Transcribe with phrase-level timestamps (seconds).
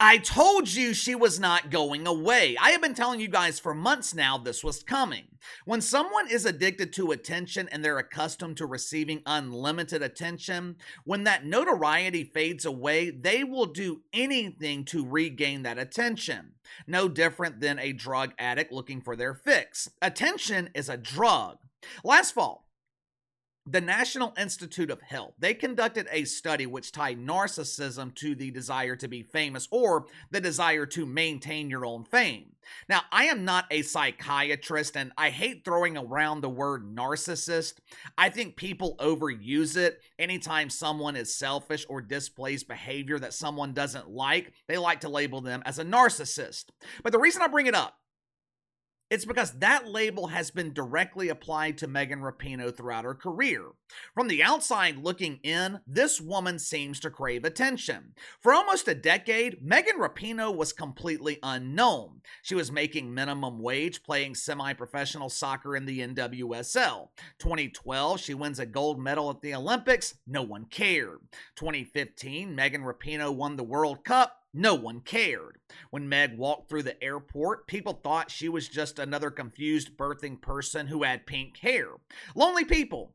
[0.00, 2.56] I told you she was not going away.
[2.60, 5.24] I have been telling you guys for months now this was coming.
[5.64, 11.46] When someone is addicted to attention and they're accustomed to receiving unlimited attention, when that
[11.46, 16.52] notoriety fades away, they will do anything to regain that attention.
[16.86, 19.90] No different than a drug addict looking for their fix.
[20.00, 21.58] Attention is a drug.
[22.04, 22.67] Last fall,
[23.70, 28.96] the National Institute of Health, they conducted a study which tied narcissism to the desire
[28.96, 32.52] to be famous or the desire to maintain your own fame.
[32.88, 37.74] Now, I am not a psychiatrist and I hate throwing around the word narcissist.
[38.16, 40.00] I think people overuse it.
[40.18, 45.42] Anytime someone is selfish or displays behavior that someone doesn't like, they like to label
[45.42, 46.66] them as a narcissist.
[47.02, 47.98] But the reason I bring it up
[49.10, 53.64] it's because that label has been directly applied to Megan Rapinoe throughout her career.
[54.14, 58.12] From the outside looking in, this woman seems to crave attention.
[58.40, 62.20] For almost a decade, Megan Rapinoe was completely unknown.
[62.42, 67.08] She was making minimum wage playing semi professional soccer in the NWSL.
[67.38, 70.16] 2012, she wins a gold medal at the Olympics.
[70.26, 71.20] No one cared.
[71.56, 74.37] 2015, Megan Rapinoe won the World Cup.
[74.58, 75.58] No one cared.
[75.90, 80.88] When Meg walked through the airport, people thought she was just another confused birthing person
[80.88, 81.90] who had pink hair.
[82.34, 83.14] Lonely people.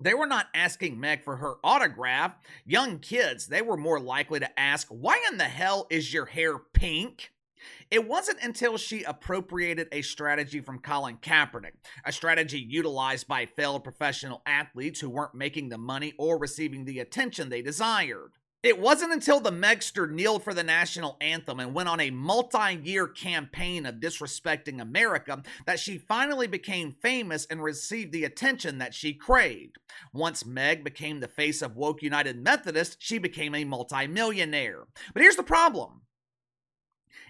[0.00, 2.34] They were not asking Meg for her autograph.
[2.64, 6.58] Young kids, they were more likely to ask, Why in the hell is your hair
[6.58, 7.30] pink?
[7.90, 11.74] It wasn't until she appropriated a strategy from Colin Kaepernick,
[12.06, 17.00] a strategy utilized by failed professional athletes who weren't making the money or receiving the
[17.00, 18.32] attention they desired.
[18.64, 22.74] It wasn't until the Megster kneeled for the national anthem and went on a multi
[22.74, 28.94] year campaign of disrespecting America that she finally became famous and received the attention that
[28.94, 29.76] she craved.
[30.12, 34.88] Once Meg became the face of Woke United Methodist, she became a multimillionaire.
[35.14, 36.00] But here's the problem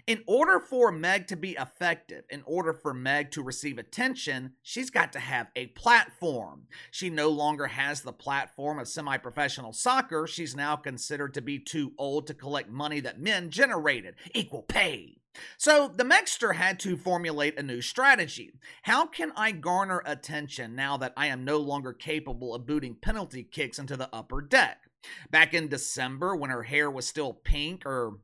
[0.07, 4.89] in order for Meg to be effective, in order for Meg to receive attention, she's
[4.89, 6.67] got to have a platform.
[6.91, 10.27] She no longer has the platform of semi professional soccer.
[10.27, 15.19] She's now considered to be too old to collect money that men generated equal pay.
[15.57, 18.51] So the Megster had to formulate a new strategy.
[18.83, 23.43] How can I garner attention now that I am no longer capable of booting penalty
[23.43, 24.89] kicks into the upper deck?
[25.31, 28.19] Back in December, when her hair was still pink or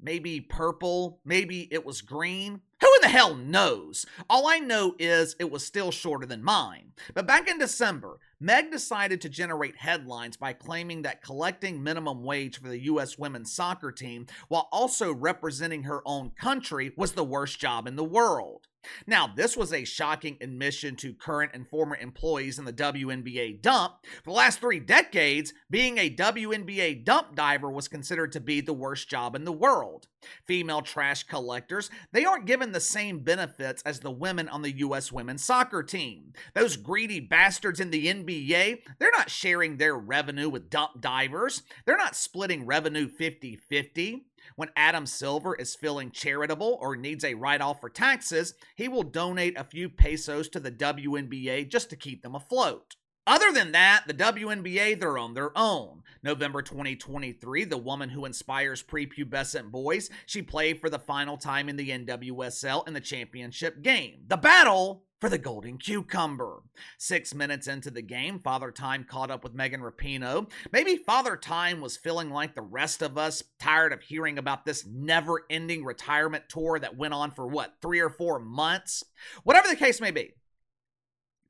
[0.00, 2.60] maybe purple, maybe it was green.
[2.80, 4.06] Who in the hell knows?
[4.30, 6.92] All I know is it was still shorter than mine.
[7.12, 12.60] But back in December, Meg decided to generate headlines by claiming that collecting minimum wage
[12.60, 13.18] for the U.S.
[13.18, 18.04] women's soccer team while also representing her own country was the worst job in the
[18.04, 18.67] world.
[19.06, 23.94] Now, this was a shocking admission to current and former employees in the WNBA dump.
[24.22, 28.72] For the last three decades, being a WNBA dump diver was considered to be the
[28.72, 30.06] worst job in the world.
[30.46, 35.12] Female trash collectors, they aren't given the same benefits as the women on the U.S.
[35.12, 36.32] women's soccer team.
[36.54, 41.62] Those greedy bastards in the NBA, they're not sharing their revenue with dump divers.
[41.84, 44.27] They're not splitting revenue 50 50.
[44.56, 49.02] When Adam Silver is feeling charitable or needs a write off for taxes, he will
[49.02, 52.96] donate a few pesos to the WNBA just to keep them afloat.
[53.28, 56.02] Other than that, the WNBA, they're on their own.
[56.22, 61.76] November 2023, the woman who inspires prepubescent boys, she played for the final time in
[61.76, 64.22] the NWSL in the championship game.
[64.28, 66.62] The battle for the Golden Cucumber.
[66.96, 70.50] Six minutes into the game, Father Time caught up with Megan Rapinoe.
[70.72, 74.86] Maybe Father Time was feeling like the rest of us, tired of hearing about this
[74.86, 79.04] never ending retirement tour that went on for what, three or four months?
[79.42, 80.34] Whatever the case may be.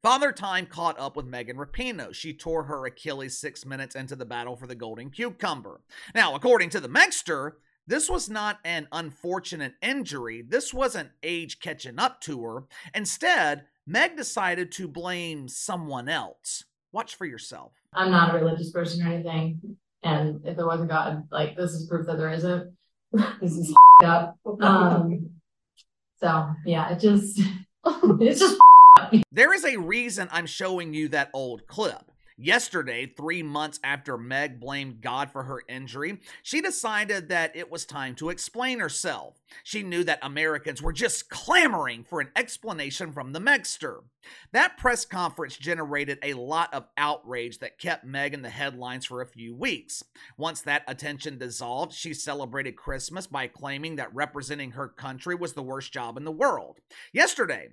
[0.01, 2.15] Father Time caught up with Megan Rapinoe.
[2.15, 5.81] She tore her Achilles six minutes into the battle for the Golden Cucumber.
[6.15, 7.55] Now, according to the Megster,
[7.89, 10.43] this was not an unfortunate injury.
[10.47, 12.65] This wasn't age catching up to her.
[12.95, 16.65] Instead, Meg decided to blame someone else.
[16.93, 17.73] Watch for yourself.
[17.95, 19.79] I'm not a religious person or anything.
[20.03, 22.73] And if there was a God, like, this is proof that there isn't.
[23.41, 23.75] this is
[24.05, 24.37] up.
[24.61, 25.31] Um,
[26.21, 27.41] so, yeah, it just,
[28.21, 28.59] it's just
[29.33, 32.13] there is a reason I'm showing you that old clip.
[32.41, 37.85] Yesterday, three months after Meg blamed God for her injury, she decided that it was
[37.85, 39.41] time to explain herself.
[39.65, 44.03] She knew that Americans were just clamoring for an explanation from the Megster.
[44.53, 49.21] That press conference generated a lot of outrage that kept Meg in the headlines for
[49.21, 50.05] a few weeks.
[50.37, 55.63] Once that attention dissolved, she celebrated Christmas by claiming that representing her country was the
[55.63, 56.79] worst job in the world.
[57.13, 57.71] Yesterday,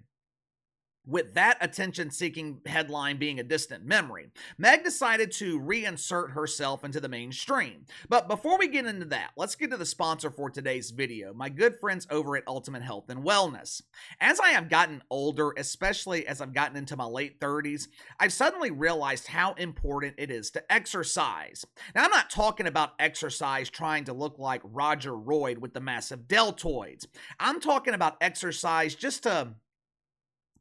[1.07, 7.00] With that attention seeking headline being a distant memory, Meg decided to reinsert herself into
[7.00, 7.86] the mainstream.
[8.10, 11.50] But before we get into that, let's get to the sponsor for today's video, my
[11.50, 13.84] good friends over at Ultimate Health and Wellness.
[14.19, 17.88] As I have gotten older, especially as I've gotten into my late 30s,
[18.19, 21.66] I've suddenly realized how important it is to exercise.
[21.94, 26.22] Now, I'm not talking about exercise trying to look like Roger Royd with the massive
[26.22, 27.06] deltoids.
[27.40, 29.54] I'm talking about exercise just to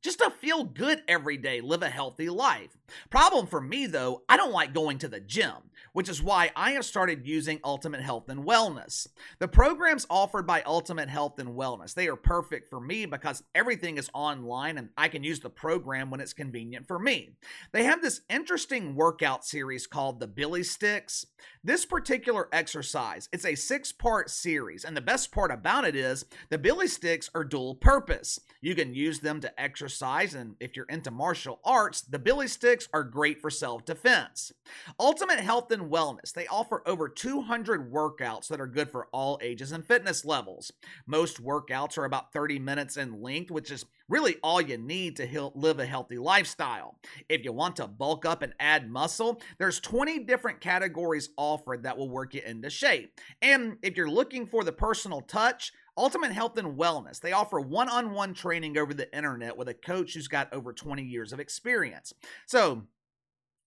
[0.05, 2.77] just to feel good every day, live a healthy life.
[3.09, 6.73] Problem for me though, I don't like going to the gym, which is why I
[6.73, 9.09] have started using Ultimate Health and Wellness.
[9.39, 13.97] The programs offered by Ultimate Health and Wellness, they are perfect for me because everything
[13.97, 17.31] is online and I can use the program when it's convenient for me.
[17.73, 21.25] They have this interesting workout series called the Billystix.
[21.63, 26.59] This particular exercise, it's a 6-part series and the best part about it is the
[26.59, 28.39] Billystix are dual purpose.
[28.61, 33.05] You can use them to exercise and if you're into martial arts, the Billystix are
[33.05, 34.53] great for self defense.
[34.99, 39.73] Ultimate Health and Wellness, they offer over 200 workouts that are good for all ages
[39.73, 40.73] and fitness levels.
[41.07, 45.51] Most workouts are about 30 minutes in length, which is really all you need to
[45.55, 46.99] live a healthy lifestyle.
[47.29, 51.97] If you want to bulk up and add muscle, there's 20 different categories offered that
[51.97, 53.19] will work you into shape.
[53.41, 57.21] And if you're looking for the personal touch, Ultimate Health and Wellness.
[57.21, 60.73] They offer one on one training over the internet with a coach who's got over
[60.73, 62.13] 20 years of experience.
[62.47, 62.83] So,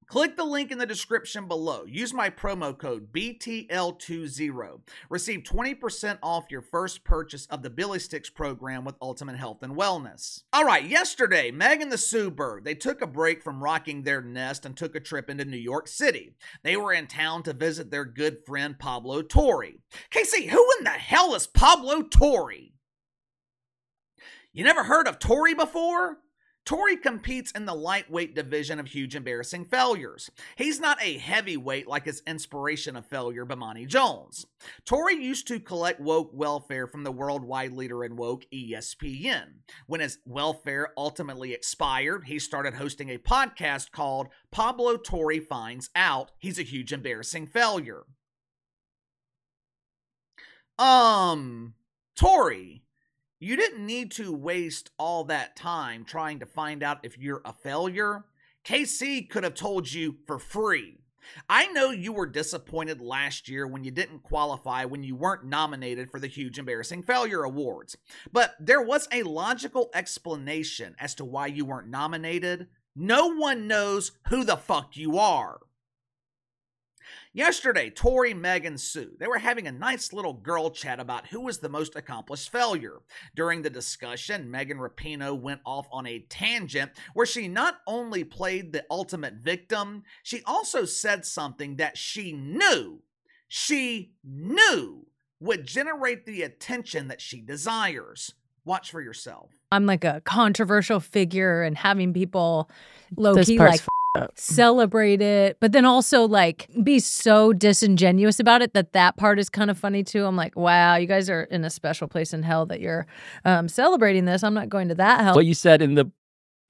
[0.08, 1.84] Click the link in the description below.
[1.86, 4.80] Use my promo code BTL20.
[5.10, 10.44] Receive 20% off your first purchase of the Billystix program with Ultimate Health and Wellness.
[10.54, 14.22] All right, yesterday, Meg and the Sue Bird, they took a break from rocking their
[14.22, 16.32] nest and took a trip into New York City.
[16.64, 19.74] They were in town to visit their good friend Pablo Torre.
[20.10, 22.54] KC, who in the hell is Pablo Torre?
[24.54, 26.20] You never heard of Torre before?
[26.68, 30.30] Torre competes in the lightweight division of huge embarrassing failures.
[30.58, 34.46] He's not a heavyweight like his inspiration of failure, Bomani Jones.
[34.84, 39.60] Torre used to collect woke welfare from the worldwide leader in woke, ESPN.
[39.86, 46.32] When his welfare ultimately expired, he started hosting a podcast called Pablo Torre Finds Out
[46.38, 48.04] He's a Huge Embarrassing Failure.
[50.78, 51.76] Um,
[52.18, 52.82] Torre
[53.40, 57.54] you didn't need to waste all that time trying to find out if you're a
[57.54, 58.26] failure.
[58.66, 60.98] KC could have told you for free.
[61.50, 66.10] I know you were disappointed last year when you didn't qualify when you weren't nominated
[66.10, 67.98] for the Huge Embarrassing Failure Awards,
[68.32, 72.68] but there was a logical explanation as to why you weren't nominated.
[72.96, 75.60] No one knows who the fuck you are.
[77.34, 81.42] Yesterday, Torre, Meg, and Sue, they were having a nice little girl chat about who
[81.42, 83.00] was the most accomplished failure.
[83.36, 88.74] During the discussion, Megan Rapinoe went off on a tangent where she not only played
[88.74, 93.02] the ultimate victim, she also said something that she knew,
[93.48, 95.06] she knew
[95.40, 98.34] would generate the attention that she desires.
[98.66, 99.52] Watch for yourself.
[99.72, 102.70] I'm like a controversial figure and having people
[103.16, 103.82] low key like
[104.36, 109.50] celebrate it, but then also like be so disingenuous about it that that part is
[109.50, 110.26] kind of funny too.
[110.26, 113.06] I'm like, wow, you guys are in a special place in hell that you're
[113.46, 114.44] um, celebrating this.
[114.44, 115.36] I'm not going to that hell.
[115.36, 116.12] What you said in the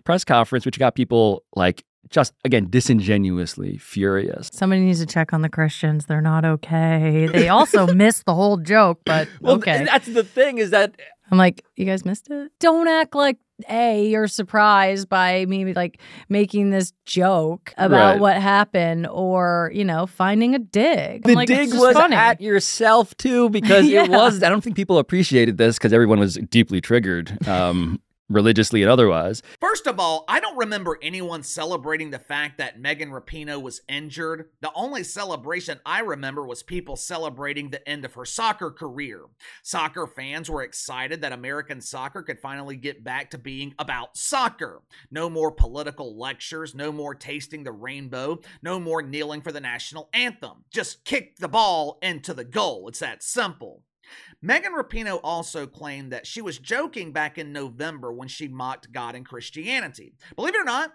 [0.04, 4.50] press conference, which got people like just again disingenuously furious.
[4.54, 6.06] Somebody needs to check on the Christians.
[6.06, 7.28] They're not okay.
[7.32, 9.84] They also missed the whole joke, but well, okay.
[9.86, 10.96] That's the thing is that
[11.30, 12.52] I'm like, you guys missed it.
[12.60, 13.38] Don't act like
[13.70, 16.00] a you're surprised by me like
[16.30, 18.20] making this joke about right.
[18.20, 22.16] what happened or you know finding a dig the like, dig was funny.
[22.16, 24.04] at yourself too because yeah.
[24.04, 28.82] it was i don't think people appreciated this because everyone was deeply triggered um religiously
[28.82, 29.42] and otherwise.
[29.60, 34.50] First of all, I don't remember anyone celebrating the fact that Megan Rapinoe was injured.
[34.62, 39.22] The only celebration I remember was people celebrating the end of her soccer career.
[39.64, 44.82] Soccer fans were excited that American soccer could finally get back to being about soccer.
[45.12, 50.10] No more political lectures, no more tasting the rainbow, no more kneeling for the national
[50.14, 50.66] anthem.
[50.72, 52.88] Just kick the ball into the goal.
[52.88, 53.84] It's that simple.
[54.42, 59.16] Megan Rapinoe also claimed that she was joking back in November when she mocked God
[59.16, 60.14] and Christianity.
[60.36, 60.92] Believe it or not,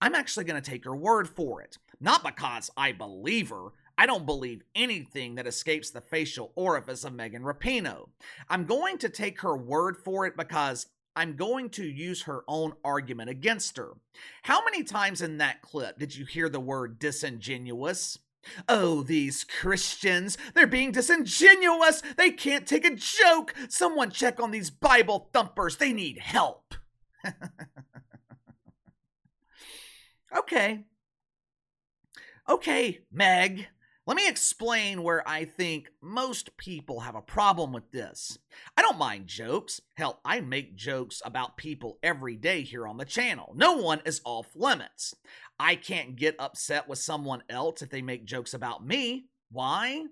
[0.00, 1.78] I'm actually going to take her word for it.
[2.00, 3.68] Not because I believe her.
[3.98, 8.08] I don't believe anything that escapes the facial orifice of Megan Rapinoe.
[8.48, 12.72] I'm going to take her word for it because I'm going to use her own
[12.82, 13.90] argument against her.
[14.42, 18.18] How many times in that clip did you hear the word disingenuous?
[18.68, 22.02] Oh, these Christians, they're being disingenuous.
[22.16, 23.54] They can't take a joke.
[23.68, 25.76] Someone check on these Bible thumpers.
[25.76, 26.74] They need help.
[30.36, 30.84] okay.
[32.48, 33.68] Okay, Meg.
[34.10, 38.40] Let me explain where I think most people have a problem with this.
[38.76, 39.80] I don't mind jokes.
[39.94, 43.52] Hell, I make jokes about people every day here on the channel.
[43.54, 45.14] No one is off limits.
[45.60, 49.26] I can't get upset with someone else if they make jokes about me.
[49.52, 50.06] Why?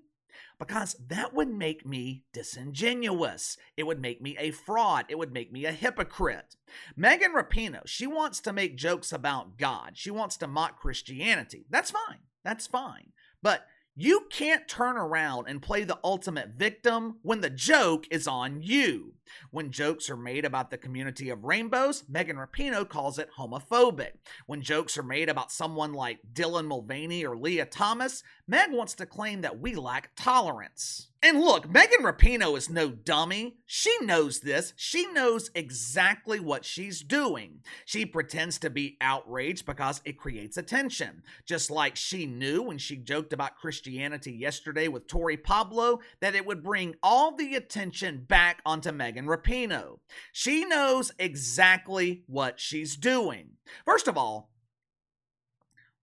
[0.60, 3.56] because that would make me disingenuous.
[3.76, 5.06] It would make me a fraud.
[5.08, 6.54] It would make me a hypocrite.
[6.96, 9.92] Megan Rapinoe, she wants to make jokes about God.
[9.94, 11.66] She wants to mock Christianity.
[11.70, 12.20] That's fine.
[12.44, 13.12] That's fine.
[13.42, 13.66] But
[14.00, 19.14] you can't turn around and play the ultimate victim when the joke is on you.
[19.50, 24.12] When jokes are made about the community of rainbows, Megan Rapinoe calls it homophobic.
[24.46, 29.06] When jokes are made about someone like Dylan Mulvaney or Lia Thomas, Meg wants to
[29.06, 31.08] claim that we lack tolerance.
[31.20, 33.56] And look, Megan Rapinoe is no dummy.
[33.66, 34.72] She knows this.
[34.76, 37.58] She knows exactly what she's doing.
[37.84, 41.24] She pretends to be outraged because it creates attention.
[41.44, 46.46] Just like she knew when she joked about Christianity yesterday with Torre Pablo that it
[46.46, 49.98] would bring all the attention back onto Megan Rapinoe.
[50.32, 53.50] She knows exactly what she's doing.
[53.84, 54.50] First of all,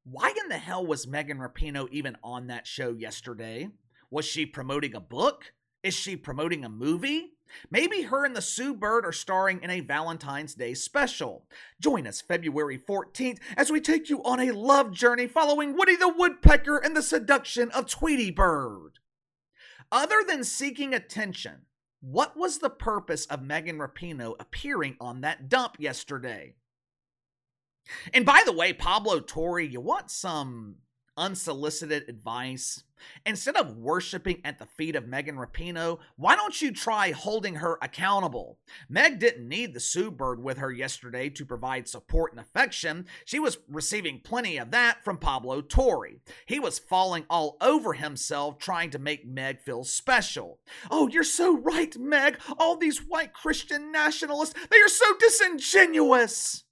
[0.03, 3.69] why in the hell was Megan Rapinoe even on that show yesterday?
[4.11, 5.53] Was she promoting a book?
[5.83, 7.31] Is she promoting a movie?
[7.69, 11.45] Maybe her and the Sue Bird are starring in a Valentine's Day special.
[11.79, 16.13] Join us February 14th as we take you on a love journey following Woody the
[16.15, 18.99] Woodpecker and the seduction of Tweety Bird.
[19.91, 21.61] Other than seeking attention,
[22.05, 26.53] what was the purpose of Megan Rapinoe appearing on that dump yesterday?
[28.13, 30.75] And by the way, Pablo Torre, you want some
[31.17, 32.83] unsolicited advice?
[33.25, 37.77] Instead of worshiping at the feet of Megan Rapinoe, why don't you try holding her
[37.81, 38.59] accountable?
[38.89, 43.05] Meg didn't need the Sue Bird with her yesterday to provide support and affection.
[43.25, 46.19] She was receiving plenty of that from Pablo Torre.
[46.45, 50.59] He was falling all over himself trying to make Meg feel special.
[50.91, 52.39] Oh, you're so right, Meg.
[52.57, 56.64] All these white Christian nationalists, they are so disingenuous.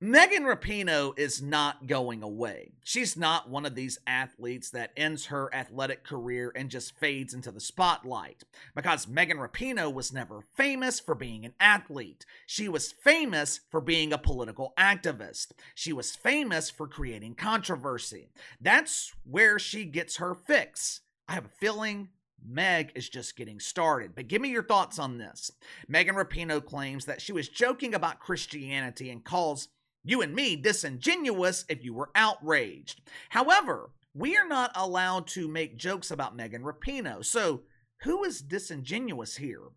[0.00, 2.70] Megan Rapinoe is not going away.
[2.84, 7.50] She's not one of these athletes that ends her athletic career and just fades into
[7.50, 8.44] the spotlight.
[8.76, 12.24] Because Megan Rapinoe was never famous for being an athlete.
[12.46, 15.48] She was famous for being a political activist.
[15.74, 18.28] She was famous for creating controversy.
[18.60, 21.00] That's where she gets her fix.
[21.26, 22.10] I have a feeling
[22.46, 24.14] Meg is just getting started.
[24.14, 25.50] But give me your thoughts on this.
[25.88, 29.66] Megan Rapinoe claims that she was joking about Christianity and calls
[30.04, 33.00] you and me disingenuous if you were outraged.
[33.30, 37.24] However, we are not allowed to make jokes about Megan Rapinoe.
[37.24, 37.62] So,
[38.02, 39.68] who is disingenuous here?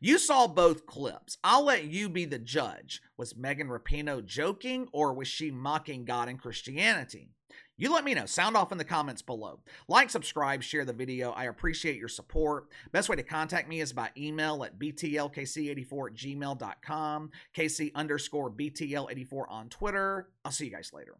[0.00, 1.38] You saw both clips.
[1.42, 3.00] I'll let you be the judge.
[3.16, 7.30] Was Megan Rapinoe joking or was she mocking God and Christianity?
[7.78, 8.26] You let me know.
[8.26, 9.60] Sound off in the comments below.
[9.88, 11.30] Like, subscribe, share the video.
[11.32, 12.68] I appreciate your support.
[12.92, 19.44] Best way to contact me is by email at btlkc84 at gmail.com, kc underscore btl84
[19.48, 20.28] on Twitter.
[20.44, 21.16] I'll see you guys later.